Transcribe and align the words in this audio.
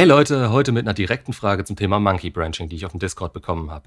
Hey 0.00 0.06
Leute, 0.08 0.50
heute 0.50 0.72
mit 0.72 0.86
einer 0.86 0.94
direkten 0.94 1.34
Frage 1.34 1.62
zum 1.66 1.76
Thema 1.76 2.00
Monkey 2.00 2.30
Branching, 2.30 2.70
die 2.70 2.76
ich 2.76 2.86
auf 2.86 2.92
dem 2.92 3.00
Discord 3.00 3.34
bekommen 3.34 3.70
habe. 3.70 3.86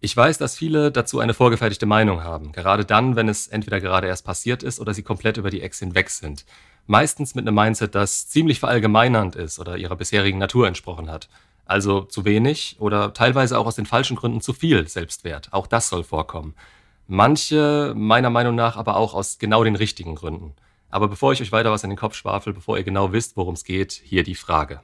Ich 0.00 0.16
weiß, 0.16 0.38
dass 0.38 0.56
viele 0.56 0.90
dazu 0.90 1.20
eine 1.20 1.34
vorgefertigte 1.34 1.84
Meinung 1.84 2.24
haben, 2.24 2.52
gerade 2.52 2.86
dann, 2.86 3.14
wenn 3.14 3.28
es 3.28 3.46
entweder 3.46 3.78
gerade 3.78 4.06
erst 4.06 4.24
passiert 4.24 4.62
ist 4.62 4.80
oder 4.80 4.94
sie 4.94 5.02
komplett 5.02 5.36
über 5.36 5.50
die 5.50 5.60
Ex 5.60 5.80
hinweg 5.80 6.08
sind. 6.08 6.46
Meistens 6.86 7.34
mit 7.34 7.46
einem 7.46 7.56
Mindset, 7.56 7.94
das 7.94 8.26
ziemlich 8.26 8.58
verallgemeinernd 8.58 9.36
ist 9.36 9.58
oder 9.58 9.76
ihrer 9.76 9.96
bisherigen 9.96 10.38
Natur 10.38 10.66
entsprochen 10.66 11.10
hat. 11.10 11.28
Also 11.66 12.04
zu 12.04 12.24
wenig 12.24 12.76
oder 12.78 13.12
teilweise 13.12 13.58
auch 13.58 13.66
aus 13.66 13.76
den 13.76 13.84
falschen 13.84 14.16
Gründen 14.16 14.40
zu 14.40 14.54
viel 14.54 14.88
Selbstwert. 14.88 15.52
Auch 15.52 15.66
das 15.66 15.90
soll 15.90 16.04
vorkommen. 16.04 16.54
Manche 17.06 17.92
meiner 17.94 18.30
Meinung 18.30 18.54
nach 18.54 18.78
aber 18.78 18.96
auch 18.96 19.12
aus 19.12 19.38
genau 19.38 19.62
den 19.62 19.76
richtigen 19.76 20.14
Gründen. 20.14 20.54
Aber 20.88 21.08
bevor 21.08 21.34
ich 21.34 21.42
euch 21.42 21.52
weiter 21.52 21.70
was 21.70 21.84
in 21.84 21.90
den 21.90 21.98
Kopf 21.98 22.14
schwafel, 22.14 22.54
bevor 22.54 22.78
ihr 22.78 22.82
genau 22.82 23.12
wisst, 23.12 23.36
worum 23.36 23.52
es 23.52 23.64
geht, 23.64 23.92
hier 23.92 24.22
die 24.22 24.34
Frage. 24.34 24.80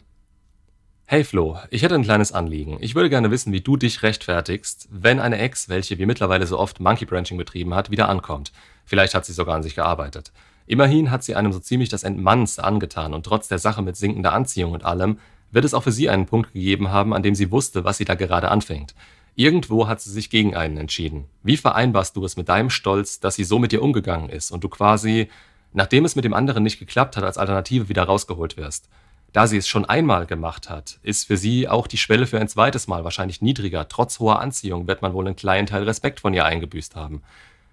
Hey 1.08 1.22
Flo, 1.22 1.56
ich 1.70 1.84
hätte 1.84 1.94
ein 1.94 2.02
kleines 2.02 2.32
Anliegen. 2.32 2.78
Ich 2.80 2.96
würde 2.96 3.08
gerne 3.08 3.30
wissen, 3.30 3.52
wie 3.52 3.60
du 3.60 3.76
dich 3.76 4.02
rechtfertigst, 4.02 4.88
wenn 4.90 5.20
eine 5.20 5.38
Ex, 5.38 5.68
welche 5.68 5.98
wie 5.98 6.04
mittlerweile 6.04 6.48
so 6.48 6.58
oft 6.58 6.80
Monkey 6.80 7.04
Branching 7.04 7.38
betrieben 7.38 7.74
hat, 7.74 7.92
wieder 7.92 8.08
ankommt. 8.08 8.50
Vielleicht 8.84 9.14
hat 9.14 9.24
sie 9.24 9.32
sogar 9.32 9.54
an 9.54 9.62
sich 9.62 9.76
gearbeitet. 9.76 10.32
Immerhin 10.66 11.12
hat 11.12 11.22
sie 11.22 11.36
einem 11.36 11.52
so 11.52 11.60
ziemlich 11.60 11.90
das 11.90 12.02
Entmannste 12.02 12.64
angetan 12.64 13.14
und 13.14 13.24
trotz 13.24 13.46
der 13.46 13.60
Sache 13.60 13.82
mit 13.82 13.96
sinkender 13.96 14.32
Anziehung 14.32 14.72
und 14.72 14.84
allem, 14.84 15.20
wird 15.52 15.64
es 15.64 15.74
auch 15.74 15.84
für 15.84 15.92
sie 15.92 16.10
einen 16.10 16.26
Punkt 16.26 16.52
gegeben 16.54 16.90
haben, 16.90 17.14
an 17.14 17.22
dem 17.22 17.36
sie 17.36 17.52
wusste, 17.52 17.84
was 17.84 17.98
sie 17.98 18.04
da 18.04 18.16
gerade 18.16 18.50
anfängt. 18.50 18.96
Irgendwo 19.36 19.86
hat 19.86 20.00
sie 20.00 20.10
sich 20.10 20.28
gegen 20.28 20.56
einen 20.56 20.76
entschieden. 20.76 21.26
Wie 21.44 21.56
vereinbarst 21.56 22.16
du 22.16 22.24
es 22.24 22.36
mit 22.36 22.48
deinem 22.48 22.68
Stolz, 22.68 23.20
dass 23.20 23.36
sie 23.36 23.44
so 23.44 23.60
mit 23.60 23.70
dir 23.70 23.80
umgegangen 23.80 24.28
ist 24.28 24.50
und 24.50 24.64
du 24.64 24.68
quasi, 24.68 25.28
nachdem 25.72 26.04
es 26.04 26.16
mit 26.16 26.24
dem 26.24 26.34
anderen 26.34 26.64
nicht 26.64 26.80
geklappt 26.80 27.16
hat, 27.16 27.22
als 27.22 27.38
Alternative 27.38 27.88
wieder 27.88 28.02
rausgeholt 28.02 28.56
wirst? 28.56 28.88
Da 29.36 29.46
sie 29.46 29.58
es 29.58 29.68
schon 29.68 29.84
einmal 29.84 30.24
gemacht 30.24 30.70
hat, 30.70 30.98
ist 31.02 31.26
für 31.26 31.36
sie 31.36 31.68
auch 31.68 31.88
die 31.88 31.98
Schwelle 31.98 32.26
für 32.26 32.40
ein 32.40 32.48
zweites 32.48 32.86
Mal 32.86 33.04
wahrscheinlich 33.04 33.42
niedriger. 33.42 33.86
Trotz 33.86 34.18
hoher 34.18 34.40
Anziehung 34.40 34.86
wird 34.86 35.02
man 35.02 35.12
wohl 35.12 35.26
einen 35.26 35.36
kleinen 35.36 35.66
Teil 35.66 35.82
Respekt 35.82 36.20
von 36.20 36.32
ihr 36.32 36.46
eingebüßt 36.46 36.96
haben. 36.96 37.22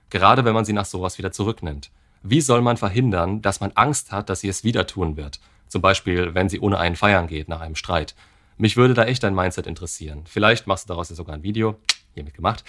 Gerade 0.09 0.44
wenn 0.44 0.53
man 0.53 0.66
sie 0.66 0.73
nach 0.73 0.83
sowas 0.83 1.17
wieder 1.17 1.31
zurücknimmt. 1.31 1.89
Wie 2.22 2.42
soll 2.42 2.59
man 2.59 2.75
verhindern, 2.75 3.42
dass 3.42 3.61
man 3.61 3.72
Angst 3.75 4.11
hat, 4.11 4.30
dass 4.30 4.42
sie 4.42 4.50
es 4.50 4.66
wieder 4.66 4.88
tun 4.88 5.16
wird? 5.16 5.39
Zum 5.70 5.81
Beispiel, 5.81 6.36
wenn 6.36 6.50
sie 6.50 6.59
ohne 6.59 6.80
einen 6.80 6.97
feiern 6.97 7.28
geht 7.28 7.47
nach 7.47 7.61
einem 7.61 7.77
Streit. 7.77 8.14
Mich 8.58 8.75
würde 8.75 8.94
da 8.94 9.05
echt 9.05 9.23
dein 9.23 9.33
Mindset 9.33 9.66
interessieren. 9.66 10.23
Vielleicht 10.25 10.67
machst 10.67 10.83
du 10.83 10.88
daraus 10.89 11.11
ja 11.11 11.16
sogar 11.16 11.33
ein 11.33 11.44
Video. 11.44 11.80
Hiermit 12.14 12.33
gemacht. 12.33 12.66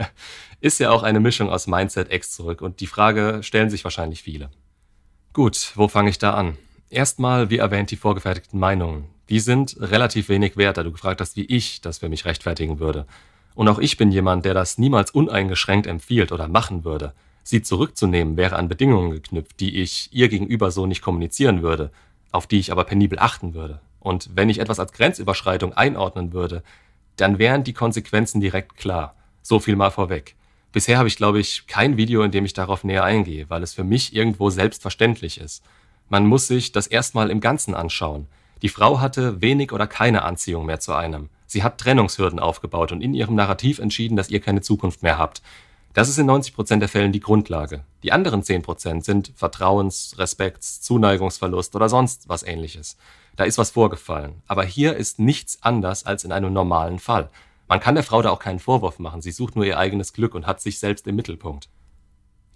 ist 0.60 0.78
ja 0.78 0.90
auch 0.90 1.04
eine 1.04 1.20
Mischung 1.20 1.48
aus 1.48 1.68
Mindset, 1.68 2.10
Ex 2.10 2.32
zurück 2.32 2.60
und 2.60 2.80
die 2.80 2.86
Frage 2.86 3.38
stellen 3.42 3.70
sich 3.70 3.82
wahrscheinlich 3.82 4.22
viele. 4.22 4.50
Gut, 5.32 5.72
wo 5.74 5.88
fange 5.88 6.10
ich 6.10 6.18
da 6.18 6.34
an? 6.34 6.58
Erstmal, 6.88 7.50
wie 7.50 7.58
erwähnt, 7.58 7.90
die 7.90 7.96
vorgefertigten 7.96 8.60
Meinungen. 8.60 9.06
Die 9.28 9.40
sind 9.40 9.76
relativ 9.80 10.28
wenig 10.28 10.56
wert, 10.56 10.76
da 10.76 10.84
du 10.84 10.92
gefragt 10.92 11.20
hast, 11.20 11.36
wie 11.36 11.44
ich 11.44 11.80
das 11.80 11.98
für 11.98 12.08
mich 12.08 12.24
rechtfertigen 12.24 12.78
würde. 12.78 13.06
Und 13.56 13.68
auch 13.68 13.78
ich 13.78 13.96
bin 13.96 14.12
jemand, 14.12 14.44
der 14.44 14.54
das 14.54 14.78
niemals 14.78 15.10
uneingeschränkt 15.10 15.86
empfiehlt 15.88 16.30
oder 16.30 16.46
machen 16.46 16.84
würde. 16.84 17.12
Sie 17.42 17.62
zurückzunehmen 17.62 18.36
wäre 18.36 18.56
an 18.56 18.68
Bedingungen 18.68 19.10
geknüpft, 19.10 19.58
die 19.60 19.80
ich 19.80 20.10
ihr 20.12 20.28
gegenüber 20.28 20.70
so 20.70 20.86
nicht 20.86 21.02
kommunizieren 21.02 21.62
würde, 21.62 21.90
auf 22.30 22.46
die 22.46 22.58
ich 22.58 22.70
aber 22.70 22.84
penibel 22.84 23.18
achten 23.18 23.54
würde. 23.54 23.80
Und 23.98 24.30
wenn 24.34 24.48
ich 24.48 24.60
etwas 24.60 24.78
als 24.78 24.92
Grenzüberschreitung 24.92 25.72
einordnen 25.72 26.32
würde, 26.32 26.62
dann 27.16 27.38
wären 27.38 27.64
die 27.64 27.72
Konsequenzen 27.72 28.40
direkt 28.40 28.76
klar. 28.76 29.16
So 29.42 29.58
viel 29.58 29.74
mal 29.74 29.90
vorweg. 29.90 30.36
Bisher 30.70 30.98
habe 30.98 31.08
ich, 31.08 31.16
glaube 31.16 31.40
ich, 31.40 31.66
kein 31.66 31.96
Video, 31.96 32.22
in 32.22 32.30
dem 32.30 32.44
ich 32.44 32.52
darauf 32.52 32.84
näher 32.84 33.02
eingehe, 33.02 33.48
weil 33.48 33.62
es 33.62 33.74
für 33.74 33.84
mich 33.84 34.14
irgendwo 34.14 34.50
selbstverständlich 34.50 35.40
ist. 35.40 35.64
Man 36.08 36.26
muss 36.26 36.46
sich 36.46 36.72
das 36.72 36.86
erstmal 36.86 37.30
im 37.30 37.40
Ganzen 37.40 37.74
anschauen. 37.74 38.28
Die 38.62 38.68
Frau 38.68 39.00
hatte 39.00 39.40
wenig 39.40 39.72
oder 39.72 39.86
keine 39.86 40.22
Anziehung 40.22 40.66
mehr 40.66 40.80
zu 40.80 40.94
einem. 40.94 41.28
Sie 41.46 41.62
hat 41.62 41.78
Trennungshürden 41.78 42.38
aufgebaut 42.38 42.92
und 42.92 43.00
in 43.00 43.14
ihrem 43.14 43.34
Narrativ 43.34 43.78
entschieden, 43.78 44.16
dass 44.16 44.30
ihr 44.30 44.40
keine 44.40 44.60
Zukunft 44.60 45.02
mehr 45.02 45.18
habt. 45.18 45.42
Das 45.94 46.08
ist 46.08 46.18
in 46.18 46.26
90 46.26 46.54
Prozent 46.54 46.82
der 46.82 46.88
Fällen 46.88 47.12
die 47.12 47.20
Grundlage. 47.20 47.82
Die 48.02 48.12
anderen 48.12 48.42
10 48.42 48.62
Prozent 48.62 49.04
sind 49.04 49.32
Vertrauens-, 49.34 50.18
Respekts-, 50.18 50.82
Zuneigungsverlust 50.82 51.74
oder 51.74 51.88
sonst 51.88 52.28
was 52.28 52.42
ähnliches. 52.42 52.96
Da 53.34 53.44
ist 53.44 53.58
was 53.58 53.70
vorgefallen. 53.70 54.42
Aber 54.46 54.64
hier 54.64 54.94
ist 54.96 55.18
nichts 55.18 55.62
anders 55.62 56.04
als 56.04 56.24
in 56.24 56.32
einem 56.32 56.52
normalen 56.52 56.98
Fall. 56.98 57.30
Man 57.66 57.80
kann 57.80 57.94
der 57.94 58.04
Frau 58.04 58.22
da 58.22 58.30
auch 58.30 58.38
keinen 58.38 58.58
Vorwurf 58.58 58.98
machen. 58.98 59.22
Sie 59.22 59.32
sucht 59.32 59.56
nur 59.56 59.64
ihr 59.64 59.78
eigenes 59.78 60.12
Glück 60.12 60.34
und 60.34 60.46
hat 60.46 60.60
sich 60.60 60.78
selbst 60.78 61.06
im 61.06 61.16
Mittelpunkt. 61.16 61.68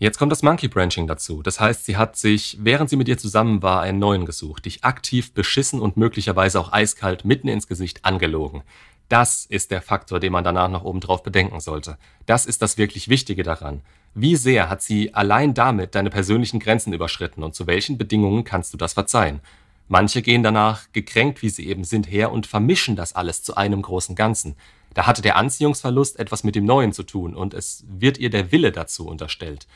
Jetzt 0.01 0.17
kommt 0.17 0.33
das 0.33 0.43
Monkey 0.43 0.67
Branching 0.67 1.07
dazu. 1.07 1.43
Das 1.43 1.61
heißt, 1.61 1.85
sie 1.85 1.99
hat 1.99 2.17
sich, 2.17 2.57
während 2.59 2.89
sie 2.89 2.97
mit 2.97 3.07
dir 3.07 3.19
zusammen 3.19 3.63
war, 3.63 3.83
einen 3.83 3.99
neuen 3.99 4.25
gesucht, 4.25 4.65
dich 4.65 4.83
aktiv 4.83 5.35
beschissen 5.35 5.79
und 5.79 5.99
möglicherweise 5.99 6.59
auch 6.59 6.73
eiskalt 6.73 7.27
mitten 7.27 7.49
ins 7.49 7.69
Gesicht 7.69 8.03
angelogen. 8.03 8.63
Das 9.11 9.45
ist 9.45 9.71
der 9.71 9.83
Faktor, 9.83 10.19
den 10.19 10.33
man 10.33 10.43
danach 10.43 10.71
noch 10.71 10.85
obendrauf 10.85 11.23
bedenken 11.23 11.61
sollte. 11.61 11.99
Das 12.25 12.47
ist 12.47 12.63
das 12.63 12.79
wirklich 12.79 13.11
Wichtige 13.11 13.43
daran. 13.43 13.83
Wie 14.15 14.37
sehr 14.37 14.71
hat 14.71 14.81
sie 14.81 15.13
allein 15.13 15.53
damit 15.53 15.95
deine 15.95 16.09
persönlichen 16.09 16.61
Grenzen 16.61 16.95
überschritten 16.95 17.43
und 17.43 17.55
zu 17.55 17.67
welchen 17.67 17.99
Bedingungen 17.99 18.45
kannst 18.45 18.73
du 18.73 18.79
das 18.79 18.95
verzeihen? 18.95 19.41
Manche 19.87 20.23
gehen 20.23 20.43
danach, 20.43 20.85
gekränkt 20.95 21.43
wie 21.43 21.51
sie 21.51 21.67
eben 21.67 21.85
sind, 21.85 22.11
her 22.11 22.33
und 22.33 22.47
vermischen 22.47 22.97
das 22.97 23.15
alles 23.15 23.43
zu 23.43 23.55
einem 23.55 23.83
großen 23.83 24.17
Ganzen. 24.17 24.57
Da 24.95 25.07
hatte 25.07 25.21
der 25.21 25.37
Anziehungsverlust 25.37 26.19
etwas 26.19 26.43
mit 26.43 26.55
dem 26.55 26.65
Neuen 26.65 26.95
zu 26.95 27.03
tun 27.03 27.35
und 27.35 27.53
es 27.53 27.85
wird 27.87 28.17
ihr 28.17 28.31
der 28.31 28.51
Wille 28.51 28.73
dazu 28.73 29.07
unterstellt. 29.07 29.67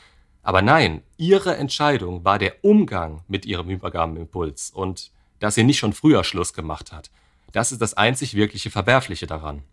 Aber 0.45 0.61
nein, 0.61 1.01
ihre 1.17 1.57
Entscheidung 1.57 2.23
war 2.23 2.37
der 2.37 2.63
Umgang 2.63 3.23
mit 3.27 3.47
ihrem 3.47 3.67
Übergabenimpuls 3.67 4.69
und 4.69 5.09
dass 5.39 5.55
sie 5.55 5.63
nicht 5.63 5.79
schon 5.79 5.91
früher 5.91 6.23
Schluss 6.23 6.53
gemacht 6.53 6.91
hat. 6.91 7.09
Das 7.51 7.71
ist 7.71 7.81
das 7.81 7.95
einzig 7.95 8.35
wirkliche 8.35 8.69
Verwerfliche 8.69 9.25
daran. 9.25 9.63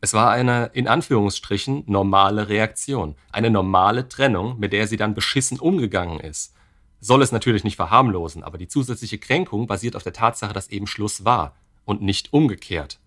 Es 0.00 0.14
war 0.14 0.32
eine 0.32 0.72
in 0.74 0.88
Anführungsstrichen 0.88 1.84
normale 1.86 2.48
Reaktion, 2.48 3.14
eine 3.30 3.50
normale 3.50 4.08
Trennung, 4.08 4.58
mit 4.58 4.72
der 4.72 4.88
sie 4.88 4.96
dann 4.96 5.14
beschissen 5.14 5.60
umgegangen 5.60 6.18
ist. 6.18 6.54
Soll 6.98 7.22
es 7.22 7.30
natürlich 7.30 7.62
nicht 7.62 7.76
verharmlosen, 7.76 8.42
aber 8.42 8.58
die 8.58 8.66
zusätzliche 8.66 9.18
Kränkung 9.18 9.68
basiert 9.68 9.94
auf 9.94 10.02
der 10.02 10.12
Tatsache, 10.12 10.52
dass 10.52 10.70
eben 10.70 10.88
Schluss 10.88 11.24
war 11.24 11.54
und 11.84 12.02
nicht 12.02 12.32
umgekehrt. 12.32 12.98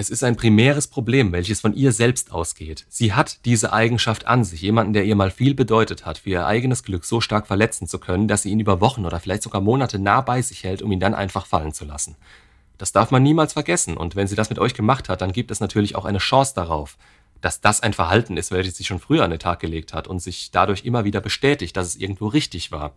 Es 0.00 0.08
ist 0.08 0.24
ein 0.24 0.34
primäres 0.34 0.86
Problem, 0.86 1.30
welches 1.30 1.60
von 1.60 1.74
ihr 1.74 1.92
selbst 1.92 2.32
ausgeht. 2.32 2.86
Sie 2.88 3.12
hat 3.12 3.44
diese 3.44 3.74
Eigenschaft 3.74 4.26
an 4.26 4.44
sich, 4.44 4.62
jemanden, 4.62 4.94
der 4.94 5.04
ihr 5.04 5.14
mal 5.14 5.30
viel 5.30 5.54
bedeutet 5.54 6.06
hat, 6.06 6.16
für 6.16 6.30
ihr 6.30 6.46
eigenes 6.46 6.84
Glück 6.84 7.04
so 7.04 7.20
stark 7.20 7.46
verletzen 7.46 7.86
zu 7.86 7.98
können, 7.98 8.26
dass 8.26 8.40
sie 8.40 8.48
ihn 8.48 8.60
über 8.60 8.80
Wochen 8.80 9.04
oder 9.04 9.20
vielleicht 9.20 9.42
sogar 9.42 9.60
Monate 9.60 9.98
nah 9.98 10.22
bei 10.22 10.40
sich 10.40 10.64
hält, 10.64 10.80
um 10.80 10.90
ihn 10.90 11.00
dann 11.00 11.12
einfach 11.12 11.44
fallen 11.44 11.74
zu 11.74 11.84
lassen. 11.84 12.16
Das 12.78 12.92
darf 12.92 13.10
man 13.10 13.22
niemals 13.22 13.52
vergessen, 13.52 13.98
und 13.98 14.16
wenn 14.16 14.26
sie 14.26 14.36
das 14.36 14.48
mit 14.48 14.58
euch 14.58 14.72
gemacht 14.72 15.10
hat, 15.10 15.20
dann 15.20 15.32
gibt 15.32 15.50
es 15.50 15.60
natürlich 15.60 15.96
auch 15.96 16.06
eine 16.06 16.16
Chance 16.16 16.54
darauf, 16.54 16.96
dass 17.42 17.60
das 17.60 17.82
ein 17.82 17.92
Verhalten 17.92 18.38
ist, 18.38 18.52
welches 18.52 18.78
sie 18.78 18.84
schon 18.84 19.00
früher 19.00 19.24
an 19.24 19.30
den 19.30 19.38
Tag 19.38 19.60
gelegt 19.60 19.92
hat 19.92 20.08
und 20.08 20.20
sich 20.20 20.50
dadurch 20.50 20.86
immer 20.86 21.04
wieder 21.04 21.20
bestätigt, 21.20 21.76
dass 21.76 21.88
es 21.88 21.96
irgendwo 21.96 22.28
richtig 22.28 22.72
war. 22.72 22.94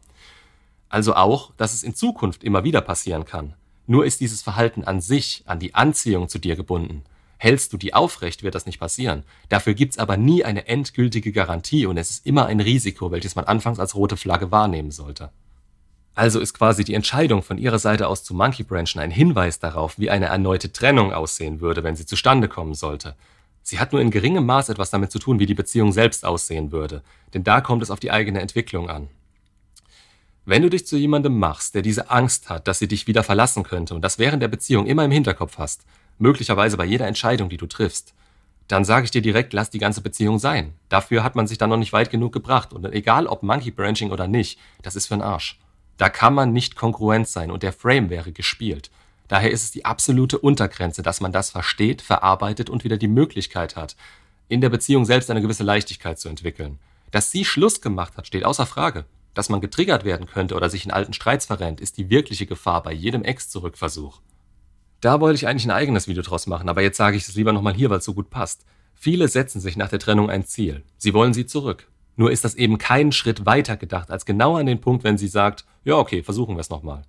Also 0.88 1.16
auch, 1.16 1.52
dass 1.58 1.74
es 1.74 1.84
in 1.84 1.96
Zukunft 1.96 2.46
immer 2.46 2.64
wieder 2.64 2.80
passieren 2.80 3.26
kann. 3.26 3.56
Nur 3.86 4.06
ist 4.06 4.22
dieses 4.22 4.42
Verhalten 4.42 4.84
an 4.84 5.02
sich, 5.02 5.44
an 5.46 5.60
die 5.60 5.76
Anziehung 5.76 6.30
zu 6.30 6.40
dir 6.40 6.56
gebunden. 6.56 7.04
Hältst 7.38 7.74
du 7.74 7.78
die 7.78 7.94
aufrecht, 7.94 8.44
wird 8.44 8.56
das 8.56 8.66
nicht 8.66 8.80
passieren. 8.80 9.24
Dafür 9.50 9.74
gibt's 9.74 9.98
aber 9.98 10.16
nie 10.16 10.46
eine 10.46 10.68
endgültige 10.68 11.34
Garantie 11.34 11.86
und 11.86 11.98
es 11.98 12.10
ist 12.10 12.26
immer 12.26 12.46
ein 12.46 12.62
Risiko, 12.62 13.12
welches 13.12 13.36
man 13.36 13.46
anfangs 13.46 13.80
als 13.80 13.96
rote 13.96 14.16
Flagge 14.16 14.52
wahrnehmen 14.52 14.92
sollte. 14.92 15.30
Also 16.16 16.40
ist 16.40 16.54
quasi 16.54 16.84
die 16.84 16.94
Entscheidung 16.94 17.42
von 17.42 17.58
ihrer 17.58 17.80
Seite 17.80 18.08
aus 18.08 18.24
zu 18.24 18.34
Monkey 18.34 18.64
Branchen 18.64 19.02
ein 19.02 19.12
Hinweis 19.12 19.60
darauf, 19.60 19.98
wie 19.98 20.10
eine 20.10 20.28
erneute 20.28 20.72
Trennung 20.72 21.12
aussehen 21.12 21.60
würde, 21.60 21.84
wenn 21.84 21.96
sie 21.96 22.06
zustande 22.06 22.48
kommen 22.48 22.76
sollte. 22.76 23.16
Sie 23.64 23.80
hat 23.80 23.94
nur 23.94 24.02
in 24.02 24.12
geringem 24.12 24.46
Maß 24.46 24.70
etwas 24.70 24.92
damit 24.92 25.12
zu 25.12 25.20
tun, 25.20 25.40
wie 25.40 25.46
die 25.46 25.54
Beziehung 25.54 25.92
selbst 25.92 26.24
aussehen 26.26 26.72
würde, 26.72 27.02
denn 27.34 27.44
da 27.44 27.62
kommt 27.62 27.82
es 27.82 27.92
auf 27.92 28.00
die 28.00 28.12
eigene 28.12 28.42
Entwicklung 28.42 28.90
an. 28.90 29.08
Wenn 30.46 30.62
du 30.62 30.70
dich 30.70 30.86
zu 30.86 30.98
jemandem 30.98 31.40
machst, 31.40 31.74
der 31.74 31.82
diese 31.82 32.10
Angst 32.10 32.50
hat, 32.50 32.68
dass 32.68 32.80
sie 32.80 32.88
dich 32.88 33.08
wieder 33.08 33.24
verlassen 33.24 33.64
könnte 33.64 33.96
und 33.96 34.02
das 34.02 34.20
während 34.20 34.44
der 34.44 34.50
Beziehung 34.50 34.88
immer 34.88 35.06
im 35.06 35.12
Hinterkopf 35.12 35.58
hast, 35.58 35.86
möglicherweise 36.18 36.76
bei 36.76 36.84
jeder 36.84 37.08
Entscheidung, 37.08 37.48
die 37.48 37.58
du 37.58 37.66
triffst, 37.66 38.14
dann 38.68 38.84
sage 38.84 39.06
ich 39.06 39.12
dir 39.12 39.22
direkt, 39.22 39.54
lass 39.54 39.70
die 39.70 39.80
ganze 39.80 40.02
Beziehung 40.02 40.40
sein. 40.40 40.74
Dafür 40.90 41.24
hat 41.24 41.36
man 41.36 41.48
sich 41.48 41.58
dann 41.58 41.70
noch 41.70 41.78
nicht 41.78 41.94
weit 41.94 42.10
genug 42.10 42.34
gebracht. 42.34 42.74
Und 42.74 42.86
egal 42.86 43.28
ob 43.28 43.44
Monkey 43.44 43.72
Branching 43.72 44.12
oder 44.12 44.28
nicht, 44.28 44.60
das 44.82 44.96
ist 44.96 45.08
für 45.08 45.16
den 45.16 45.22
Arsch. 45.22 45.60
Da 45.98 46.10
kann 46.10 46.34
man 46.34 46.54
nicht 46.54 46.76
konkurrent 46.76 47.28
sein 47.28 47.52
und 47.52 47.64
der 47.64 47.74
Frame 47.74 48.10
wäre 48.10 48.32
gespielt. 48.32 48.90
Daher 49.28 49.52
ist 49.52 49.64
es 49.64 49.72
die 49.72 49.86
absolute 49.86 50.38
Untergrenze, 50.38 51.04
dass 51.04 51.22
man 51.22 51.32
das 51.32 51.52
versteht, 51.52 52.02
verarbeitet 52.02 52.70
und 52.70 52.84
wieder 52.84 52.98
die 52.98 53.08
Möglichkeit 53.08 53.76
hat, 53.76 53.96
in 54.50 54.62
der 54.62 54.70
Beziehung 54.70 55.06
selbst 55.06 55.32
eine 55.32 55.42
gewisse 55.42 55.64
Leichtigkeit 55.64 56.20
zu 56.20 56.30
entwickeln. 56.30 56.80
Dass 57.12 57.32
sie 57.32 57.46
Schluss 57.46 57.80
gemacht 57.80 58.18
hat, 58.18 58.28
steht 58.28 58.44
außer 58.44 58.66
Frage. 58.66 59.06
Dass 59.34 59.50
man 59.50 59.62
getriggert 59.62 60.06
werden 60.06 60.28
könnte 60.28 60.56
oder 60.56 60.70
sich 60.70 60.86
in 60.86 60.92
alten 60.92 61.14
Streits 61.14 61.46
verrennt, 61.46 61.82
ist 61.82 61.98
die 61.98 62.10
wirkliche 62.10 62.46
Gefahr 62.46 62.84
bei 62.84 62.94
jedem 62.94 63.24
Ex-Zurückversuch. 63.24 64.22
Da 65.02 65.20
wollte 65.20 65.36
ich 65.36 65.48
eigentlich 65.48 65.66
ein 65.66 65.72
eigenes 65.72 66.08
Video 66.08 66.24
draus 66.24 66.48
machen, 66.48 66.70
aber 66.70 66.82
jetzt 66.82 66.98
sage 66.98 67.18
ich 67.18 67.28
es 67.28 67.36
lieber 67.36 67.52
nochmal 67.52 67.74
hier, 67.74 67.90
weil 67.90 67.98
es 67.98 68.06
so 68.06 68.14
gut 68.14 68.30
passt. 68.30 68.66
Viele 68.96 69.28
setzen 69.28 69.60
sich 69.60 69.76
nach 69.76 69.90
der 69.90 70.00
Trennung 70.00 70.30
ein 70.30 70.46
Ziel. 70.46 70.84
Sie 70.98 71.14
wollen 71.14 71.34
sie 71.34 71.46
zurück. 71.46 71.90
Nur 72.16 72.32
ist 72.32 72.46
das 72.46 72.56
eben 72.56 72.78
keinen 72.78 73.12
Schritt 73.12 73.46
weiter 73.46 73.76
gedacht 73.76 74.12
als 74.12 74.26
genau 74.26 74.56
an 74.56 74.68
den 74.68 74.82
Punkt, 74.82 75.04
wenn 75.04 75.18
sie 75.18 75.28
sagt, 75.28 75.66
ja 75.84 75.96
okay, 75.96 76.24
versuchen 76.24 76.56
wir 76.56 76.62
es 76.62 76.70
nochmal. 76.70 77.02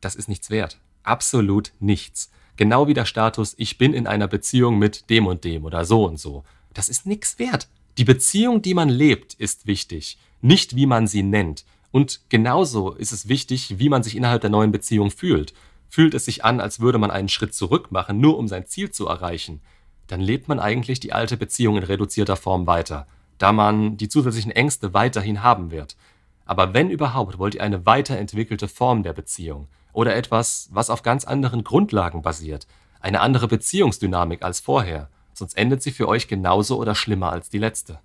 Das 0.00 0.16
ist 0.16 0.28
nichts 0.28 0.50
wert. 0.50 0.80
Absolut 1.02 1.72
nichts. 1.78 2.30
Genau 2.56 2.88
wie 2.88 2.94
der 2.94 3.04
Status, 3.04 3.54
ich 3.58 3.78
bin 3.78 3.94
in 3.94 4.06
einer 4.06 4.28
Beziehung 4.28 4.78
mit 4.78 5.08
dem 5.10 5.26
und 5.26 5.44
dem 5.44 5.64
oder 5.64 5.84
so 5.84 6.04
und 6.04 6.18
so. 6.18 6.44
Das 6.72 6.88
ist 6.88 7.06
nichts 7.06 7.38
wert. 7.38 7.68
Die 7.98 8.04
Beziehung, 8.04 8.62
die 8.62 8.74
man 8.74 8.88
lebt, 8.88 9.34
ist 9.34 9.66
wichtig, 9.66 10.18
nicht 10.40 10.76
wie 10.76 10.86
man 10.86 11.06
sie 11.06 11.22
nennt. 11.22 11.64
Und 11.90 12.20
genauso 12.28 12.92
ist 12.92 13.12
es 13.12 13.28
wichtig, 13.28 13.78
wie 13.78 13.88
man 13.88 14.02
sich 14.02 14.16
innerhalb 14.16 14.40
der 14.40 14.50
neuen 14.50 14.72
Beziehung 14.72 15.10
fühlt. 15.10 15.54
Fühlt 15.88 16.14
es 16.14 16.24
sich 16.24 16.44
an, 16.44 16.60
als 16.60 16.80
würde 16.80 16.98
man 16.98 17.10
einen 17.10 17.28
Schritt 17.28 17.54
zurück 17.54 17.90
machen, 17.90 18.20
nur 18.20 18.38
um 18.38 18.46
sein 18.46 18.66
Ziel 18.66 18.90
zu 18.90 19.08
erreichen, 19.08 19.60
dann 20.06 20.20
lebt 20.20 20.48
man 20.48 20.58
eigentlich 20.58 21.00
die 21.00 21.12
alte 21.12 21.36
Beziehung 21.36 21.76
in 21.76 21.82
reduzierter 21.84 22.36
Form 22.36 22.66
weiter, 22.66 23.06
da 23.38 23.52
man 23.52 23.96
die 23.96 24.08
zusätzlichen 24.08 24.50
Ängste 24.50 24.92
weiterhin 24.94 25.42
haben 25.42 25.70
wird. 25.70 25.96
Aber 26.44 26.74
wenn 26.74 26.90
überhaupt, 26.90 27.38
wollt 27.38 27.54
ihr 27.54 27.62
eine 27.62 27.86
weiterentwickelte 27.86 28.66
Form 28.66 29.02
der 29.02 29.12
Beziehung 29.12 29.68
oder 29.92 30.16
etwas, 30.16 30.68
was 30.72 30.90
auf 30.90 31.02
ganz 31.02 31.24
anderen 31.24 31.62
Grundlagen 31.62 32.22
basiert, 32.22 32.66
eine 33.00 33.20
andere 33.20 33.46
Beziehungsdynamik 33.46 34.42
als 34.42 34.60
vorher, 34.60 35.08
sonst 35.32 35.56
endet 35.56 35.82
sie 35.82 35.92
für 35.92 36.08
euch 36.08 36.28
genauso 36.28 36.78
oder 36.78 36.94
schlimmer 36.94 37.30
als 37.30 37.48
die 37.50 37.58
letzte. 37.58 38.00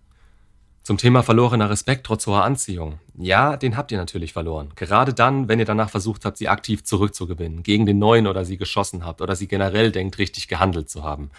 Zum 0.85 0.99
Thema 0.99 1.23
verlorener 1.23 1.71
Respekt 1.71 2.05
trotz 2.05 2.27
hoher 2.27 2.43
Anziehung. 2.43 2.99
Ja, 3.17 3.57
den 3.57 3.75
habt 3.75 3.91
ihr 3.91 3.97
natürlich 3.97 4.33
verloren. 4.33 4.69
Gerade 4.75 5.15
dann, 5.15 5.47
wenn 5.47 5.57
ihr 5.57 5.65
danach 5.65 5.89
versucht 5.89 6.25
habt, 6.25 6.37
sie 6.37 6.47
aktiv 6.47 6.83
zurückzugewinnen, 6.83 7.63
gegen 7.63 7.87
den 7.87 7.97
neuen 7.97 8.27
oder 8.27 8.45
sie 8.45 8.57
geschossen 8.57 9.03
habt 9.03 9.19
oder 9.19 9.35
sie 9.35 9.47
generell 9.47 9.91
denkt, 9.91 10.19
richtig 10.19 10.47
gehandelt 10.47 10.87
zu 10.87 11.03
haben. 11.03 11.31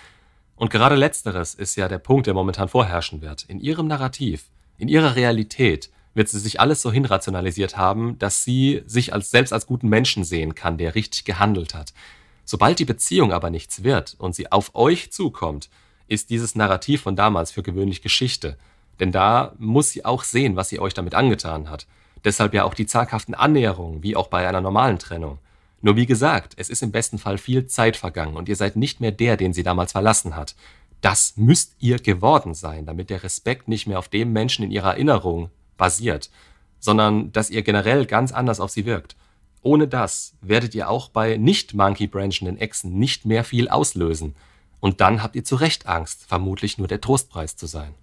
Und 0.56 0.70
gerade 0.72 0.96
letzteres 0.96 1.54
ist 1.54 1.76
ja 1.76 1.86
der 1.86 2.00
Punkt, 2.00 2.26
der 2.26 2.34
momentan 2.34 2.66
vorherrschen 2.66 3.22
wird. 3.22 3.44
In 3.44 3.60
ihrem 3.60 3.86
Narrativ, 3.86 4.46
in 4.78 4.88
ihrer 4.88 5.14
Realität 5.14 5.90
wird 6.12 6.28
sie 6.28 6.40
sich 6.40 6.58
alles 6.58 6.82
so 6.82 6.90
hinrationalisiert 6.90 7.76
haben, 7.76 8.18
dass 8.18 8.42
sie 8.42 8.82
sich 8.86 9.12
als 9.12 9.30
selbst 9.30 9.52
als 9.52 9.68
guten 9.68 9.88
Menschen 9.88 10.24
sehen 10.24 10.56
kann, 10.56 10.76
der 10.76 10.96
richtig 10.96 11.24
gehandelt 11.24 11.72
hat. 11.72 11.94
Sobald 12.44 12.80
die 12.80 12.84
Beziehung 12.84 13.32
aber 13.32 13.50
nichts 13.50 13.84
wird 13.84 14.16
und 14.18 14.34
sie 14.34 14.50
auf 14.50 14.74
euch 14.74 15.12
zukommt, 15.12 15.70
ist 16.08 16.30
dieses 16.30 16.56
Narrativ 16.56 17.02
von 17.02 17.14
damals 17.14 17.52
für 17.52 17.62
gewöhnlich 17.62 18.02
Geschichte 18.02 18.56
denn 19.00 19.12
da 19.12 19.52
muss 19.58 19.90
sie 19.90 20.04
auch 20.04 20.24
sehen, 20.24 20.56
was 20.56 20.68
sie 20.68 20.80
euch 20.80 20.94
damit 20.94 21.14
angetan 21.14 21.70
hat. 21.70 21.86
Deshalb 22.24 22.54
ja 22.54 22.64
auch 22.64 22.74
die 22.74 22.86
zaghaften 22.86 23.34
Annäherungen, 23.34 24.02
wie 24.02 24.16
auch 24.16 24.28
bei 24.28 24.48
einer 24.48 24.60
normalen 24.60 24.98
Trennung. 24.98 25.38
Nur 25.82 25.96
wie 25.96 26.06
gesagt, 26.06 26.54
es 26.56 26.68
ist 26.68 26.82
im 26.82 26.90
besten 26.90 27.18
Fall 27.18 27.38
viel 27.38 27.66
Zeit 27.66 27.96
vergangen 27.96 28.36
und 28.36 28.48
ihr 28.48 28.56
seid 28.56 28.76
nicht 28.76 29.00
mehr 29.00 29.12
der, 29.12 29.36
den 29.36 29.52
sie 29.52 29.62
damals 29.62 29.92
verlassen 29.92 30.34
hat. 30.34 30.56
Das 31.00 31.34
müsst 31.36 31.76
ihr 31.78 31.98
geworden 31.98 32.54
sein, 32.54 32.86
damit 32.86 33.10
der 33.10 33.22
Respekt 33.22 33.68
nicht 33.68 33.86
mehr 33.86 33.98
auf 33.98 34.08
dem 34.08 34.32
Menschen 34.32 34.64
in 34.64 34.70
ihrer 34.70 34.94
Erinnerung 34.94 35.50
basiert, 35.76 36.30
sondern 36.80 37.30
dass 37.32 37.50
ihr 37.50 37.62
generell 37.62 38.06
ganz 38.06 38.32
anders 38.32 38.60
auf 38.60 38.70
sie 38.70 38.86
wirkt. 38.86 39.14
Ohne 39.62 39.88
das 39.88 40.34
werdet 40.40 40.74
ihr 40.74 40.88
auch 40.88 41.10
bei 41.10 41.36
nicht 41.36 41.74
Monkey 41.74 42.06
branchenden 42.06 42.58
Echsen 42.58 42.98
nicht 42.98 43.26
mehr 43.26 43.44
viel 43.44 43.68
auslösen. 43.68 44.34
Und 44.80 45.00
dann 45.00 45.22
habt 45.22 45.36
ihr 45.36 45.44
zu 45.44 45.56
Recht 45.56 45.86
Angst, 45.86 46.24
vermutlich 46.26 46.78
nur 46.78 46.88
der 46.88 47.00
Trostpreis 47.00 47.56
zu 47.56 47.66
sein. 47.66 47.94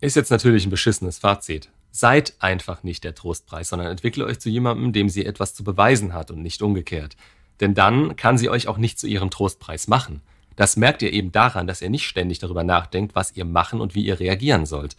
Ist 0.00 0.16
jetzt 0.16 0.30
natürlich 0.30 0.66
ein 0.66 0.70
beschissenes 0.70 1.18
Fazit. 1.18 1.70
Seid 1.90 2.34
einfach 2.38 2.82
nicht 2.82 3.04
der 3.04 3.14
Trostpreis, 3.14 3.68
sondern 3.68 3.90
entwickle 3.90 4.26
euch 4.26 4.38
zu 4.38 4.50
jemandem, 4.50 4.92
dem 4.92 5.08
sie 5.08 5.24
etwas 5.24 5.54
zu 5.54 5.64
beweisen 5.64 6.12
hat 6.12 6.30
und 6.30 6.42
nicht 6.42 6.60
umgekehrt. 6.60 7.16
Denn 7.60 7.74
dann 7.74 8.16
kann 8.16 8.36
sie 8.36 8.50
euch 8.50 8.68
auch 8.68 8.76
nicht 8.76 8.98
zu 8.98 9.06
ihrem 9.06 9.30
Trostpreis 9.30 9.88
machen. 9.88 10.20
Das 10.56 10.76
merkt 10.76 11.00
ihr 11.00 11.12
eben 11.12 11.32
daran, 11.32 11.66
dass 11.66 11.80
ihr 11.80 11.88
nicht 11.88 12.06
ständig 12.06 12.38
darüber 12.38 12.64
nachdenkt, 12.64 13.14
was 13.14 13.34
ihr 13.36 13.46
machen 13.46 13.80
und 13.80 13.94
wie 13.94 14.04
ihr 14.04 14.20
reagieren 14.20 14.66
sollt. 14.66 14.96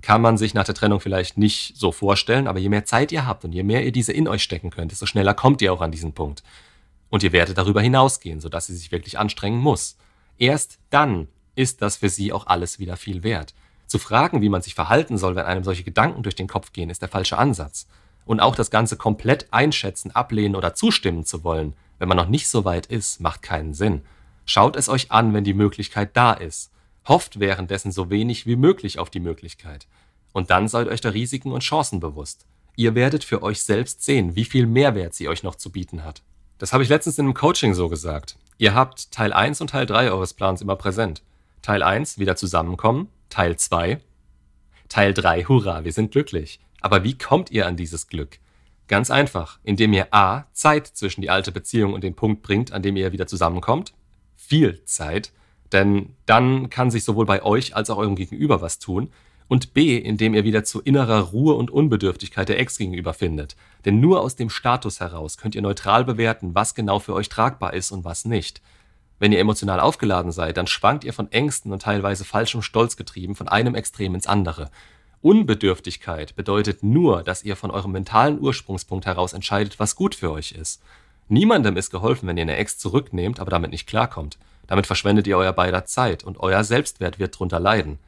Kann 0.00 0.22
man 0.22 0.38
sich 0.38 0.54
nach 0.54 0.64
der 0.64 0.74
Trennung 0.74 1.00
vielleicht 1.00 1.36
nicht 1.36 1.76
so 1.76 1.92
vorstellen, 1.92 2.46
aber 2.46 2.58
je 2.58 2.68
mehr 2.70 2.84
Zeit 2.84 3.12
ihr 3.12 3.26
habt 3.26 3.44
und 3.44 3.52
je 3.52 3.62
mehr 3.62 3.84
ihr 3.84 3.92
diese 3.92 4.12
in 4.12 4.28
euch 4.28 4.42
stecken 4.42 4.70
könnt, 4.70 4.92
desto 4.92 5.06
schneller 5.06 5.34
kommt 5.34 5.60
ihr 5.60 5.72
auch 5.72 5.80
an 5.82 5.90
diesen 5.90 6.12
Punkt. 6.12 6.42
Und 7.10 7.22
ihr 7.22 7.32
werdet 7.32 7.58
darüber 7.58 7.82
hinausgehen, 7.82 8.40
sodass 8.40 8.66
sie 8.66 8.76
sich 8.76 8.92
wirklich 8.92 9.18
anstrengen 9.18 9.58
muss. 9.58 9.96
Erst 10.38 10.78
dann 10.90 11.28
ist 11.54 11.82
das 11.82 11.96
für 11.96 12.08
sie 12.08 12.32
auch 12.32 12.46
alles 12.46 12.78
wieder 12.78 12.96
viel 12.96 13.22
wert. 13.22 13.54
Zu 13.88 13.98
fragen, 13.98 14.42
wie 14.42 14.50
man 14.50 14.62
sich 14.62 14.74
verhalten 14.74 15.18
soll, 15.18 15.34
wenn 15.34 15.46
einem 15.46 15.64
solche 15.64 15.82
Gedanken 15.82 16.22
durch 16.22 16.36
den 16.36 16.46
Kopf 16.46 16.72
gehen, 16.72 16.90
ist 16.90 17.02
der 17.02 17.08
falsche 17.08 17.38
Ansatz. 17.38 17.88
Und 18.26 18.38
auch 18.38 18.54
das 18.54 18.70
Ganze 18.70 18.96
komplett 18.96 19.48
einschätzen, 19.50 20.14
ablehnen 20.14 20.54
oder 20.54 20.74
zustimmen 20.74 21.24
zu 21.24 21.42
wollen, 21.42 21.72
wenn 21.98 22.08
man 22.08 22.18
noch 22.18 22.28
nicht 22.28 22.48
so 22.48 22.66
weit 22.66 22.86
ist, 22.86 23.20
macht 23.20 23.40
keinen 23.40 23.72
Sinn. 23.72 24.02
Schaut 24.44 24.76
es 24.76 24.90
euch 24.90 25.10
an, 25.10 25.32
wenn 25.32 25.44
die 25.44 25.54
Möglichkeit 25.54 26.16
da 26.16 26.34
ist. 26.34 26.70
Hofft 27.06 27.40
währenddessen 27.40 27.90
so 27.90 28.10
wenig 28.10 28.46
wie 28.46 28.56
möglich 28.56 28.98
auf 28.98 29.08
die 29.08 29.20
Möglichkeit. 29.20 29.86
Und 30.32 30.50
dann 30.50 30.68
seid 30.68 30.88
euch 30.88 31.00
der 31.00 31.14
Risiken 31.14 31.52
und 31.52 31.62
Chancen 31.62 31.98
bewusst. 31.98 32.46
Ihr 32.76 32.94
werdet 32.94 33.24
für 33.24 33.42
euch 33.42 33.62
selbst 33.62 34.04
sehen, 34.04 34.36
wie 34.36 34.44
viel 34.44 34.66
Mehrwert 34.66 35.14
sie 35.14 35.28
euch 35.28 35.42
noch 35.42 35.54
zu 35.54 35.72
bieten 35.72 36.04
hat. 36.04 36.22
Das 36.58 36.72
habe 36.74 36.82
ich 36.82 36.90
letztens 36.90 37.18
in 37.18 37.24
einem 37.24 37.34
Coaching 37.34 37.72
so 37.72 37.88
gesagt. 37.88 38.36
Ihr 38.58 38.74
habt 38.74 39.10
Teil 39.10 39.32
1 39.32 39.62
und 39.62 39.70
Teil 39.70 39.86
3 39.86 40.12
eures 40.12 40.34
Plans 40.34 40.60
immer 40.60 40.76
präsent. 40.76 41.22
Teil 41.62 41.82
1 41.82 42.18
wieder 42.18 42.36
zusammenkommen, 42.36 43.08
Teil 43.28 43.56
2. 43.56 44.00
Teil 44.88 45.14
3, 45.14 45.44
hurra, 45.44 45.84
wir 45.84 45.92
sind 45.92 46.12
glücklich. 46.12 46.60
Aber 46.80 47.04
wie 47.04 47.16
kommt 47.18 47.50
ihr 47.50 47.66
an 47.66 47.76
dieses 47.76 48.06
Glück? 48.06 48.38
Ganz 48.86 49.10
einfach, 49.10 49.58
indem 49.64 49.92
ihr 49.92 50.14
a. 50.14 50.46
Zeit 50.52 50.86
zwischen 50.86 51.20
die 51.20 51.30
alte 51.30 51.52
Beziehung 51.52 51.92
und 51.92 52.02
den 52.02 52.14
Punkt 52.14 52.42
bringt, 52.42 52.72
an 52.72 52.82
dem 52.82 52.96
ihr 52.96 53.12
wieder 53.12 53.26
zusammenkommt. 53.26 53.92
Viel 54.36 54.82
Zeit, 54.84 55.32
denn 55.72 56.14
dann 56.24 56.70
kann 56.70 56.90
sich 56.90 57.04
sowohl 57.04 57.26
bei 57.26 57.42
euch 57.42 57.76
als 57.76 57.90
auch 57.90 57.98
eurem 57.98 58.16
Gegenüber 58.16 58.62
was 58.62 58.78
tun. 58.78 59.10
Und 59.46 59.72
b. 59.72 59.96
indem 59.96 60.34
ihr 60.34 60.44
wieder 60.44 60.62
zu 60.62 60.82
innerer 60.82 61.20
Ruhe 61.20 61.54
und 61.54 61.70
Unbedürftigkeit 61.70 62.50
der 62.50 62.58
Ex 62.58 62.76
gegenüber 62.76 63.14
findet. 63.14 63.56
Denn 63.86 63.98
nur 63.98 64.20
aus 64.20 64.36
dem 64.36 64.50
Status 64.50 65.00
heraus 65.00 65.38
könnt 65.38 65.54
ihr 65.54 65.62
neutral 65.62 66.04
bewerten, 66.04 66.54
was 66.54 66.74
genau 66.74 66.98
für 66.98 67.14
euch 67.14 67.30
tragbar 67.30 67.72
ist 67.72 67.90
und 67.90 68.04
was 68.04 68.26
nicht. 68.26 68.60
Wenn 69.18 69.32
ihr 69.32 69.40
emotional 69.40 69.80
aufgeladen 69.80 70.32
seid, 70.32 70.56
dann 70.56 70.66
schwankt 70.66 71.04
ihr 71.04 71.12
von 71.12 71.30
Ängsten 71.32 71.72
und 71.72 71.82
teilweise 71.82 72.24
falschem 72.24 72.62
Stolz 72.62 72.96
getrieben 72.96 73.34
von 73.34 73.48
einem 73.48 73.74
Extrem 73.74 74.14
ins 74.14 74.26
andere. 74.26 74.70
Unbedürftigkeit 75.20 76.36
bedeutet 76.36 76.84
nur, 76.84 77.24
dass 77.24 77.42
ihr 77.42 77.56
von 77.56 77.72
eurem 77.72 77.90
mentalen 77.90 78.40
Ursprungspunkt 78.40 79.06
heraus 79.06 79.32
entscheidet, 79.32 79.80
was 79.80 79.96
gut 79.96 80.14
für 80.14 80.30
euch 80.30 80.52
ist. 80.52 80.80
Niemandem 81.28 81.76
ist 81.76 81.90
geholfen, 81.90 82.28
wenn 82.28 82.36
ihr 82.36 82.42
eine 82.42 82.56
Ex 82.56 82.78
zurücknehmt, 82.78 83.40
aber 83.40 83.50
damit 83.50 83.72
nicht 83.72 83.88
klarkommt. 83.88 84.38
Damit 84.68 84.86
verschwendet 84.86 85.26
ihr 85.26 85.36
euer 85.36 85.52
beider 85.52 85.84
Zeit 85.84 86.22
und 86.22 86.38
euer 86.38 86.62
Selbstwert 86.62 87.18
wird 87.18 87.38
drunter 87.38 87.58
leiden. 87.58 87.98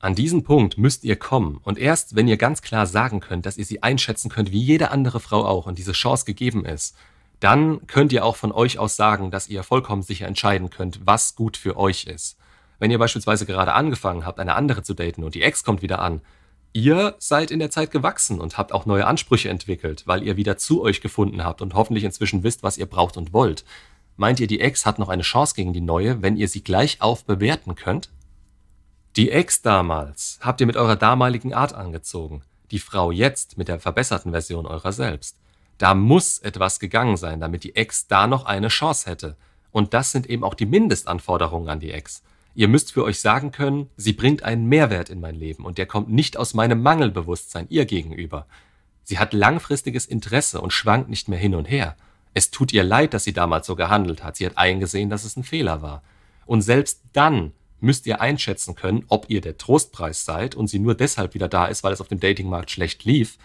An 0.00 0.14
diesen 0.14 0.44
Punkt 0.44 0.78
müsst 0.78 1.04
ihr 1.04 1.16
kommen 1.16 1.60
und 1.62 1.78
erst 1.78 2.14
wenn 2.14 2.28
ihr 2.28 2.36
ganz 2.36 2.62
klar 2.62 2.86
sagen 2.86 3.20
könnt, 3.20 3.46
dass 3.46 3.56
ihr 3.56 3.64
sie 3.64 3.82
einschätzen 3.82 4.28
könnt, 4.28 4.52
wie 4.52 4.60
jede 4.60 4.90
andere 4.90 5.20
Frau 5.20 5.44
auch 5.44 5.66
und 5.66 5.78
diese 5.78 5.92
Chance 5.92 6.24
gegeben 6.24 6.64
ist, 6.64 6.96
dann 7.40 7.86
könnt 7.86 8.12
ihr 8.12 8.24
auch 8.24 8.36
von 8.36 8.52
euch 8.52 8.78
aus 8.78 8.96
sagen, 8.96 9.30
dass 9.30 9.48
ihr 9.48 9.62
vollkommen 9.62 10.02
sicher 10.02 10.26
entscheiden 10.26 10.70
könnt, 10.70 11.00
was 11.04 11.36
gut 11.36 11.56
für 11.56 11.76
euch 11.76 12.04
ist. 12.04 12.36
Wenn 12.78 12.90
ihr 12.90 12.98
beispielsweise 12.98 13.46
gerade 13.46 13.72
angefangen 13.72 14.24
habt, 14.26 14.40
eine 14.40 14.54
andere 14.54 14.82
zu 14.82 14.94
daten 14.94 15.24
und 15.24 15.34
die 15.34 15.42
Ex 15.42 15.64
kommt 15.64 15.82
wieder 15.82 16.00
an, 16.00 16.20
ihr 16.72 17.16
seid 17.18 17.50
in 17.50 17.58
der 17.58 17.70
Zeit 17.70 17.90
gewachsen 17.90 18.40
und 18.40 18.58
habt 18.58 18.72
auch 18.72 18.86
neue 18.86 19.06
Ansprüche 19.06 19.48
entwickelt, 19.48 20.04
weil 20.06 20.22
ihr 20.22 20.36
wieder 20.36 20.56
zu 20.56 20.82
euch 20.82 21.00
gefunden 21.00 21.44
habt 21.44 21.62
und 21.62 21.74
hoffentlich 21.74 22.04
inzwischen 22.04 22.42
wisst, 22.42 22.62
was 22.62 22.78
ihr 22.78 22.86
braucht 22.86 23.16
und 23.16 23.32
wollt. 23.32 23.64
Meint 24.16 24.40
ihr, 24.40 24.46
die 24.48 24.60
Ex 24.60 24.84
hat 24.84 24.98
noch 24.98 25.08
eine 25.08 25.22
Chance 25.22 25.54
gegen 25.54 25.72
die 25.72 25.80
neue, 25.80 26.22
wenn 26.22 26.36
ihr 26.36 26.48
sie 26.48 26.62
gleich 26.62 27.00
auf 27.00 27.24
bewerten 27.24 27.74
könnt? 27.76 28.10
Die 29.16 29.30
Ex 29.30 29.62
damals 29.62 30.38
habt 30.40 30.60
ihr 30.60 30.66
mit 30.66 30.76
eurer 30.76 30.96
damaligen 30.96 31.54
Art 31.54 31.72
angezogen, 31.72 32.42
die 32.70 32.78
Frau 32.78 33.10
jetzt 33.10 33.58
mit 33.58 33.68
der 33.68 33.80
verbesserten 33.80 34.32
Version 34.32 34.66
eurer 34.66 34.92
selbst. 34.92 35.36
Da 35.78 35.94
muss 35.94 36.38
etwas 36.40 36.80
gegangen 36.80 37.16
sein, 37.16 37.40
damit 37.40 37.64
die 37.64 37.76
Ex 37.76 38.08
da 38.08 38.26
noch 38.26 38.44
eine 38.44 38.68
Chance 38.68 39.08
hätte. 39.08 39.36
Und 39.70 39.94
das 39.94 40.12
sind 40.12 40.28
eben 40.28 40.44
auch 40.44 40.54
die 40.54 40.66
Mindestanforderungen 40.66 41.68
an 41.68 41.80
die 41.80 41.92
Ex. 41.92 42.22
Ihr 42.54 42.66
müsst 42.66 42.92
für 42.92 43.04
euch 43.04 43.20
sagen 43.20 43.52
können, 43.52 43.88
sie 43.96 44.12
bringt 44.12 44.42
einen 44.42 44.66
Mehrwert 44.66 45.10
in 45.10 45.20
mein 45.20 45.36
Leben 45.36 45.64
und 45.64 45.78
der 45.78 45.86
kommt 45.86 46.10
nicht 46.10 46.36
aus 46.36 46.54
meinem 46.54 46.82
Mangelbewusstsein 46.82 47.66
ihr 47.68 47.86
gegenüber. 47.86 48.46
Sie 49.04 49.18
hat 49.18 49.32
langfristiges 49.32 50.06
Interesse 50.06 50.60
und 50.60 50.72
schwankt 50.72 51.08
nicht 51.08 51.28
mehr 51.28 51.38
hin 51.38 51.54
und 51.54 51.66
her. 51.66 51.96
Es 52.34 52.50
tut 52.50 52.72
ihr 52.72 52.82
leid, 52.82 53.14
dass 53.14 53.24
sie 53.24 53.32
damals 53.32 53.66
so 53.66 53.76
gehandelt 53.76 54.24
hat. 54.24 54.36
Sie 54.36 54.44
hat 54.44 54.58
eingesehen, 54.58 55.10
dass 55.10 55.24
es 55.24 55.36
ein 55.36 55.44
Fehler 55.44 55.82
war. 55.82 56.02
Und 56.46 56.62
selbst 56.62 57.02
dann 57.12 57.52
müsst 57.80 58.06
ihr 58.06 58.20
einschätzen 58.20 58.74
können, 58.74 59.04
ob 59.08 59.26
ihr 59.28 59.40
der 59.40 59.56
Trostpreis 59.56 60.24
seid 60.24 60.54
und 60.54 60.66
sie 60.66 60.78
nur 60.78 60.94
deshalb 60.94 61.34
wieder 61.34 61.48
da 61.48 61.66
ist, 61.66 61.84
weil 61.84 61.92
es 61.92 62.00
auf 62.00 62.08
dem 62.08 62.20
Datingmarkt 62.20 62.70
schlecht 62.70 63.04
lief, 63.04 63.38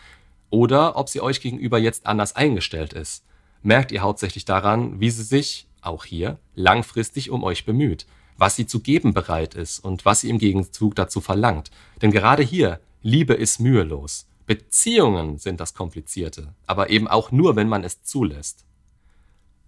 oder 0.54 0.98
ob 0.98 1.10
sie 1.10 1.20
euch 1.20 1.42
gegenüber 1.42 1.80
jetzt 1.80 2.06
anders 2.06 2.36
eingestellt 2.36 2.94
ist. 2.94 3.26
Merkt 3.64 3.92
ihr 3.92 4.04
hauptsächlich 4.04 4.46
daran, 4.46 5.00
wie 5.00 5.10
sie 5.10 5.24
sich, 5.24 5.66
auch 5.82 6.06
hier, 6.06 6.38
langfristig 6.54 7.32
um 7.32 7.44
euch 7.44 7.66
bemüht, 7.66 8.06
was 8.38 8.56
sie 8.56 8.68
zu 8.68 8.80
geben 8.80 9.16
bereit 9.16 9.56
ist 9.56 9.80
und 9.80 10.06
was 10.06 10.22
sie 10.22 10.30
im 10.30 10.38
Gegenzug 10.38 10.94
dazu 10.94 11.22
verlangt. 11.22 11.72
Denn 12.04 12.12
gerade 12.12 12.44
hier, 12.44 12.80
Liebe 13.02 13.34
ist 13.34 13.62
mühelos. 13.62 14.28
Beziehungen 14.46 15.40
sind 15.40 15.60
das 15.60 15.74
Komplizierte, 15.74 16.54
aber 16.68 16.92
eben 16.92 17.08
auch 17.08 17.32
nur, 17.32 17.56
wenn 17.56 17.68
man 17.68 17.84
es 17.84 18.04
zulässt. 18.04 18.64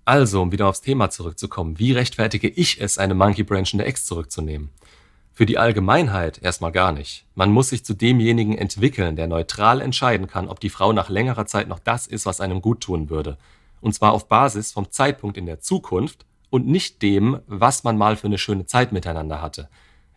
Also, 0.06 0.40
um 0.40 0.52
wieder 0.52 0.68
aufs 0.68 0.82
Thema 0.82 1.10
zurückzukommen, 1.10 1.80
wie 1.80 1.94
rechtfertige 1.94 2.48
ich 2.48 2.80
es, 2.80 3.00
eine 3.00 3.16
Monkey 3.16 3.42
Branch 3.42 3.66
in 3.72 3.80
der 3.80 3.88
Ex 3.88 4.06
zurückzunehmen? 4.06 4.70
Für 5.38 5.46
die 5.46 5.58
Allgemeinheit 5.58 6.42
erstmal 6.42 6.72
gar 6.72 6.94
nicht. 6.94 7.26
Man 7.36 7.52
muss 7.52 7.68
sich 7.68 7.84
zu 7.84 7.94
demjenigen 7.94 8.58
entwickeln, 8.58 9.18
der 9.18 9.28
neutral 9.28 9.82
entscheiden 9.82 10.28
kann, 10.28 10.48
ob 10.48 10.62
die 10.62 10.70
Frau 10.70 10.94
nach 10.94 11.10
längerer 11.10 11.46
Zeit 11.46 11.68
noch 11.68 11.80
das 11.80 12.08
ist, 12.08 12.26
was 12.26 12.40
einem 12.40 12.62
gut 12.62 12.80
tun 12.80 13.10
würde. 13.10 13.38
Und 13.82 13.94
zwar 13.94 14.14
auf 14.14 14.30
Basis 14.30 14.72
vom 14.72 14.90
Zeitpunkt 14.92 15.36
in 15.36 15.46
der 15.46 15.60
Zukunft 15.60 16.26
und 16.50 16.68
nicht 16.68 17.02
dem, 17.02 17.42
was 17.48 17.84
man 17.84 17.98
mal 17.98 18.16
für 18.16 18.28
eine 18.28 18.38
schöne 18.38 18.66
Zeit 18.66 18.94
miteinander 18.94 19.42
hatte. 19.42 19.68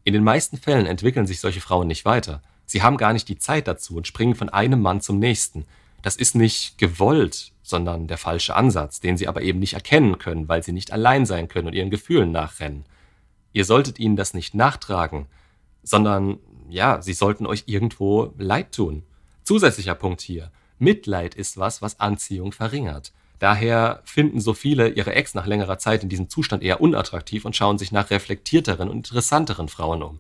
In 0.04 0.12
den 0.12 0.22
meisten 0.22 0.56
Fällen 0.56 0.86
entwickeln 0.86 1.26
sich 1.26 1.40
solche 1.40 1.60
Frauen 1.60 1.88
nicht 1.88 2.04
weiter. 2.04 2.40
Sie 2.64 2.84
haben 2.84 2.96
gar 2.96 3.12
nicht 3.12 3.28
die 3.28 3.38
Zeit 3.38 3.66
dazu 3.66 3.96
und 3.96 4.06
springen 4.06 4.36
von 4.36 4.50
einem 4.50 4.80
Mann 4.80 5.00
zum 5.00 5.18
nächsten. 5.18 5.64
Das 6.00 6.14
ist 6.14 6.36
nicht 6.36 6.78
gewollt, 6.78 7.50
sondern 7.64 8.06
der 8.06 8.18
falsche 8.18 8.54
Ansatz, 8.54 9.00
den 9.00 9.16
sie 9.16 9.26
aber 9.26 9.42
eben 9.42 9.58
nicht 9.58 9.74
erkennen 9.74 10.18
können, 10.18 10.48
weil 10.48 10.62
sie 10.62 10.72
nicht 10.72 10.92
allein 10.92 11.26
sein 11.26 11.48
können 11.48 11.66
und 11.66 11.74
ihren 11.74 11.90
Gefühlen 11.90 12.30
nachrennen. 12.30 12.84
Ihr 13.52 13.64
solltet 13.64 13.98
ihnen 13.98 14.16
das 14.16 14.34
nicht 14.34 14.54
nachtragen, 14.54 15.26
sondern 15.82 16.38
ja, 16.68 17.00
sie 17.00 17.14
sollten 17.14 17.46
euch 17.46 17.64
irgendwo 17.66 18.34
leid 18.38 18.72
tun. 18.72 19.04
Zusätzlicher 19.42 19.94
Punkt 19.94 20.20
hier. 20.20 20.50
Mitleid 20.78 21.34
ist 21.34 21.56
was, 21.56 21.82
was 21.82 21.98
Anziehung 22.00 22.52
verringert. 22.52 23.12
Daher 23.38 24.02
finden 24.04 24.40
so 24.40 24.52
viele 24.52 24.88
ihre 24.88 25.14
Ex 25.14 25.34
nach 25.34 25.46
längerer 25.46 25.78
Zeit 25.78 26.02
in 26.02 26.08
diesem 26.08 26.28
Zustand 26.28 26.62
eher 26.62 26.80
unattraktiv 26.80 27.44
und 27.44 27.56
schauen 27.56 27.78
sich 27.78 27.92
nach 27.92 28.10
reflektierteren 28.10 28.88
und 28.88 28.96
interessanteren 28.96 29.68
Frauen 29.68 30.02
um. 30.02 30.18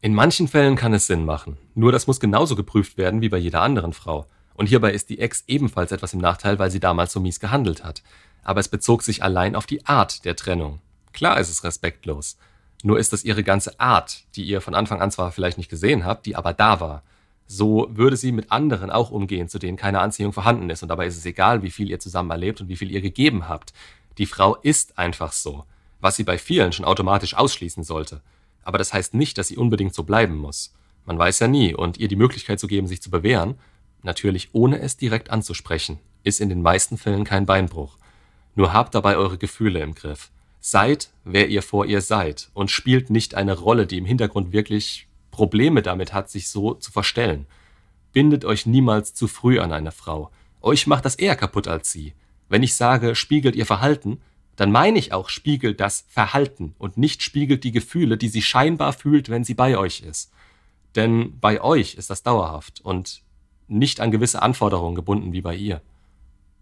In 0.00 0.14
manchen 0.14 0.46
Fällen 0.46 0.76
kann 0.76 0.94
es 0.94 1.08
Sinn 1.08 1.24
machen, 1.24 1.58
nur 1.74 1.90
das 1.90 2.06
muss 2.06 2.20
genauso 2.20 2.54
geprüft 2.54 2.96
werden 2.96 3.20
wie 3.20 3.28
bei 3.28 3.38
jeder 3.38 3.62
anderen 3.62 3.92
Frau. 3.92 4.26
Und 4.54 4.68
hierbei 4.68 4.92
ist 4.92 5.10
die 5.10 5.18
Ex 5.18 5.44
ebenfalls 5.48 5.92
etwas 5.92 6.14
im 6.14 6.20
Nachteil, 6.20 6.58
weil 6.58 6.70
sie 6.70 6.80
damals 6.80 7.12
so 7.12 7.20
mies 7.20 7.40
gehandelt 7.40 7.84
hat. 7.84 8.02
Aber 8.42 8.60
es 8.60 8.68
bezog 8.68 9.02
sich 9.02 9.22
allein 9.22 9.54
auf 9.54 9.66
die 9.66 9.86
Art 9.86 10.24
der 10.24 10.36
Trennung. 10.36 10.80
Klar 11.18 11.38
ist 11.38 11.50
es 11.50 11.64
respektlos. 11.64 12.38
Nur 12.82 12.98
ist 12.98 13.12
es 13.12 13.24
ihre 13.24 13.42
ganze 13.42 13.78
Art, 13.78 14.24
die 14.36 14.44
ihr 14.44 14.60
von 14.60 14.74
Anfang 14.74 15.02
an 15.02 15.10
zwar 15.10 15.32
vielleicht 15.32 15.58
nicht 15.58 15.68
gesehen 15.68 16.06
habt, 16.06 16.24
die 16.24 16.36
aber 16.36 16.54
da 16.54 16.80
war 16.80 17.02
so 17.48 17.88
würde 17.90 18.16
sie 18.16 18.30
mit 18.30 18.52
anderen 18.52 18.90
auch 18.90 19.10
umgehen, 19.10 19.48
zu 19.48 19.58
denen 19.58 19.78
keine 19.78 20.00
Anziehung 20.00 20.32
vorhanden 20.32 20.68
ist. 20.68 20.82
Und 20.82 20.90
dabei 20.90 21.06
ist 21.06 21.16
es 21.16 21.24
egal, 21.24 21.62
wie 21.62 21.70
viel 21.70 21.90
ihr 21.90 21.98
zusammen 21.98 22.30
erlebt 22.30 22.60
und 22.60 22.68
wie 22.68 22.76
viel 22.76 22.92
ihr 22.92 23.00
gegeben 23.00 23.48
habt. 23.48 23.72
Die 24.18 24.26
Frau 24.26 24.56
ist 24.56 24.98
einfach 24.98 25.32
so, 25.32 25.64
was 25.98 26.16
sie 26.16 26.24
bei 26.24 26.36
vielen 26.36 26.72
schon 26.72 26.84
automatisch 26.84 27.34
ausschließen 27.34 27.84
sollte. 27.84 28.20
Aber 28.62 28.76
das 28.76 28.92
heißt 28.92 29.14
nicht, 29.14 29.38
dass 29.38 29.48
sie 29.48 29.56
unbedingt 29.56 29.94
so 29.94 30.02
bleiben 30.02 30.36
muss. 30.36 30.74
Man 31.06 31.18
weiß 31.18 31.38
ja 31.38 31.48
nie, 31.48 31.74
und 31.74 31.96
ihr 31.96 32.08
die 32.08 32.16
Möglichkeit 32.16 32.60
zu 32.60 32.66
geben, 32.66 32.86
sich 32.86 33.00
zu 33.00 33.10
bewähren, 33.10 33.58
natürlich 34.02 34.50
ohne 34.52 34.78
es 34.80 34.98
direkt 34.98 35.30
anzusprechen, 35.30 35.98
ist 36.22 36.42
in 36.42 36.50
den 36.50 36.60
meisten 36.60 36.98
Fällen 36.98 37.24
kein 37.24 37.46
Beinbruch. 37.46 37.96
Nur 38.56 38.74
habt 38.74 38.94
dabei 38.94 39.16
eure 39.16 39.38
Gefühle 39.38 39.80
im 39.80 39.94
Griff. 39.94 40.30
Seid, 40.70 41.08
wer 41.24 41.48
ihr 41.48 41.62
vor 41.62 41.86
ihr 41.86 42.02
seid, 42.02 42.50
und 42.52 42.70
spielt 42.70 43.08
nicht 43.08 43.34
eine 43.34 43.58
Rolle, 43.58 43.86
die 43.86 43.96
im 43.96 44.04
Hintergrund 44.04 44.52
wirklich 44.52 45.08
Probleme 45.30 45.80
damit 45.80 46.12
hat, 46.12 46.28
sich 46.28 46.50
so 46.50 46.74
zu 46.74 46.92
verstellen. 46.92 47.46
Bindet 48.12 48.44
euch 48.44 48.66
niemals 48.66 49.14
zu 49.14 49.28
früh 49.28 49.60
an 49.60 49.72
eine 49.72 49.92
Frau. 49.92 50.30
Euch 50.60 50.86
macht 50.86 51.06
das 51.06 51.14
eher 51.14 51.36
kaputt 51.36 51.68
als 51.68 51.90
sie. 51.90 52.12
Wenn 52.50 52.62
ich 52.62 52.76
sage, 52.76 53.14
spiegelt 53.14 53.56
ihr 53.56 53.64
Verhalten, 53.64 54.20
dann 54.56 54.70
meine 54.70 54.98
ich 54.98 55.14
auch, 55.14 55.30
spiegelt 55.30 55.80
das 55.80 56.04
Verhalten 56.06 56.74
und 56.76 56.98
nicht 56.98 57.22
spiegelt 57.22 57.64
die 57.64 57.72
Gefühle, 57.72 58.18
die 58.18 58.28
sie 58.28 58.42
scheinbar 58.42 58.92
fühlt, 58.92 59.30
wenn 59.30 59.44
sie 59.44 59.54
bei 59.54 59.78
euch 59.78 60.02
ist. 60.02 60.30
Denn 60.96 61.40
bei 61.40 61.62
euch 61.62 61.94
ist 61.94 62.10
das 62.10 62.22
dauerhaft 62.22 62.82
und 62.82 63.22
nicht 63.68 64.00
an 64.00 64.10
gewisse 64.10 64.42
Anforderungen 64.42 64.96
gebunden 64.96 65.32
wie 65.32 65.40
bei 65.40 65.56
ihr. 65.56 65.80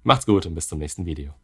Macht's 0.04 0.26
gut 0.26 0.46
und 0.46 0.54
bis 0.54 0.68
zum 0.68 0.78
nächsten 0.78 1.06
Video. 1.06 1.34